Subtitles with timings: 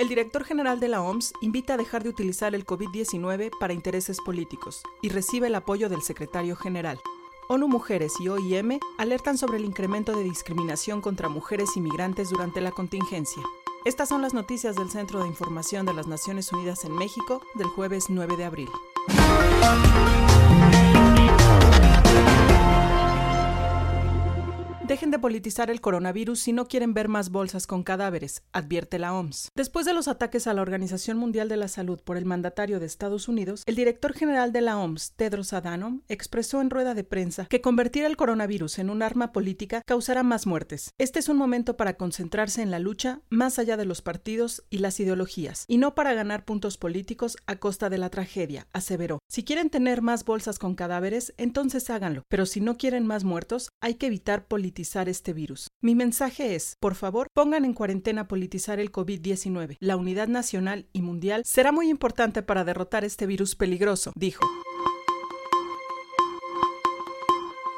[0.00, 4.18] El director general de la OMS invita a dejar de utilizar el COVID-19 para intereses
[4.24, 6.98] políticos y recibe el apoyo del secretario general.
[7.50, 12.70] ONU Mujeres y OIM alertan sobre el incremento de discriminación contra mujeres inmigrantes durante la
[12.70, 13.42] contingencia.
[13.84, 17.66] Estas son las noticias del Centro de Información de las Naciones Unidas en México del
[17.66, 18.70] jueves 9 de abril.
[24.90, 29.14] Dejen de politizar el coronavirus si no quieren ver más bolsas con cadáveres, advierte la
[29.14, 29.50] OMS.
[29.54, 32.86] Después de los ataques a la Organización Mundial de la Salud por el mandatario de
[32.86, 37.46] Estados Unidos, el director general de la OMS, Tedros Adhanom, expresó en rueda de prensa
[37.46, 40.92] que convertir el coronavirus en un arma política causará más muertes.
[40.98, 44.78] Este es un momento para concentrarse en la lucha más allá de los partidos y
[44.78, 49.19] las ideologías, y no para ganar puntos políticos a costa de la tragedia, aseveró.
[49.30, 53.70] Si quieren tener más bolsas con cadáveres, entonces háganlo, pero si no quieren más muertos,
[53.80, 55.68] hay que evitar politizar este virus.
[55.80, 59.76] Mi mensaje es, por favor, pongan en cuarentena politizar el COVID-19.
[59.78, 64.44] La unidad nacional y mundial será muy importante para derrotar este virus peligroso, dijo.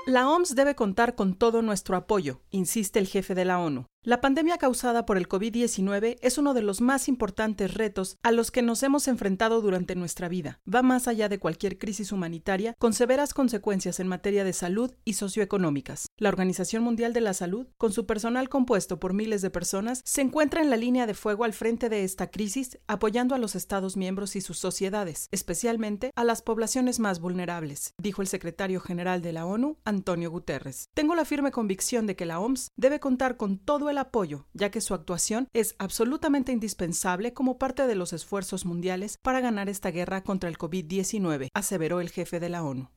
[0.07, 3.85] La OMS debe contar con todo nuestro apoyo, insiste el jefe de la ONU.
[4.05, 8.51] La pandemia causada por el COVID-19 es uno de los más importantes retos a los
[8.51, 10.59] que nos hemos enfrentado durante nuestra vida.
[10.67, 15.13] Va más allá de cualquier crisis humanitaria, con severas consecuencias en materia de salud y
[15.13, 16.09] socioeconómicas.
[16.17, 20.23] La Organización Mundial de la Salud, con su personal compuesto por miles de personas, se
[20.23, 23.97] encuentra en la línea de fuego al frente de esta crisis, apoyando a los Estados
[23.97, 29.33] miembros y sus sociedades, especialmente a las poblaciones más vulnerables, dijo el secretario general de
[29.33, 30.89] la ONU, Antonio Guterres.
[30.93, 34.71] Tengo la firme convicción de que la OMS debe contar con todo el apoyo, ya
[34.71, 39.91] que su actuación es absolutamente indispensable como parte de los esfuerzos mundiales para ganar esta
[39.91, 42.89] guerra contra el COVID-19, aseveró el jefe de la ONU.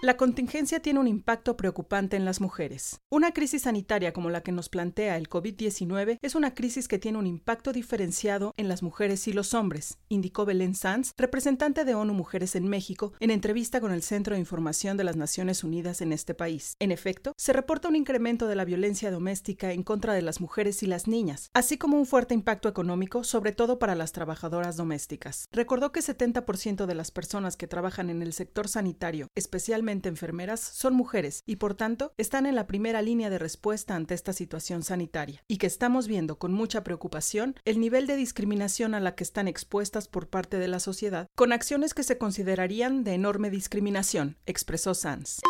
[0.00, 3.00] La contingencia tiene un impacto preocupante en las mujeres.
[3.10, 7.18] Una crisis sanitaria como la que nos plantea el COVID-19 es una crisis que tiene
[7.18, 12.14] un impacto diferenciado en las mujeres y los hombres, indicó Belén Sanz, representante de ONU
[12.14, 16.12] Mujeres en México, en entrevista con el Centro de Información de las Naciones Unidas en
[16.12, 16.76] este país.
[16.78, 20.84] En efecto, se reporta un incremento de la violencia doméstica en contra de las mujeres
[20.84, 25.48] y las niñas, así como un fuerte impacto económico, sobre todo para las trabajadoras domésticas.
[25.50, 30.94] Recordó que 70% de las personas que trabajan en el sector sanitario, especialmente enfermeras, son
[30.94, 35.42] mujeres y por tanto están en la primera línea de respuesta ante esta situación sanitaria
[35.48, 39.48] y que estamos viendo con mucha preocupación el nivel de discriminación a la que están
[39.48, 44.94] expuestas por parte de la sociedad con acciones que se considerarían de enorme discriminación, expresó
[44.94, 45.40] Sanz.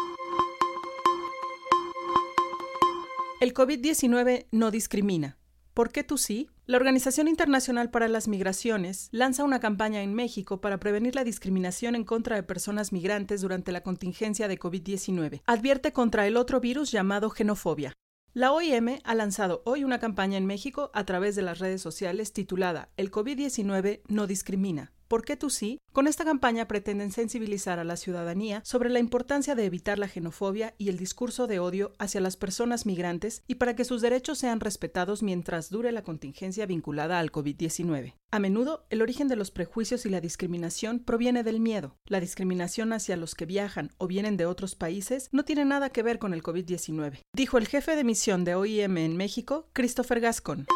[3.41, 5.39] El COVID-19 no discrimina.
[5.73, 6.51] ¿Por qué tú sí?
[6.69, 11.95] La Organización Internacional para las Migraciones lanza una campaña en México para prevenir la discriminación
[11.95, 15.41] en contra de personas migrantes durante la contingencia de COVID-19.
[15.47, 17.95] Advierte contra el otro virus llamado xenofobia.
[18.35, 22.35] La OIM ha lanzado hoy una campaña en México a través de las redes sociales
[22.35, 25.81] titulada El COVID-19 no discrimina, ¿Por qué tú sí?
[25.95, 30.75] Con esta campaña pretenden sensibilizar a la ciudadanía sobre la importancia de evitar la xenofobia
[30.77, 34.61] y el discurso de odio hacia las personas migrantes y para que sus derechos sean
[34.61, 38.15] respetados mientras dure la contingencia vinculada al COVID-19.
[38.31, 41.97] A menudo, el origen de los prejuicios y la discriminación proviene del miedo.
[42.05, 46.03] La discriminación hacia los que viajan o vienen de otros países no tiene nada que
[46.03, 50.67] ver con el COVID-19, dijo el jefe de misión de OIM en México, Christopher Gascon.